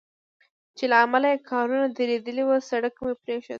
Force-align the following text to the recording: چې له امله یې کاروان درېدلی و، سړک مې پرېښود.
چې 0.77 0.85
له 0.91 0.95
امله 1.05 1.27
یې 1.33 1.43
کاروان 1.49 1.89
درېدلی 1.97 2.43
و، 2.45 2.51
سړک 2.69 2.95
مې 3.05 3.13
پرېښود. 3.23 3.49